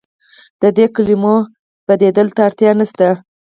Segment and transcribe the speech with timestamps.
[0.61, 1.35] د دې کلمو
[1.87, 3.07] بدیل ته اړتیا نشته.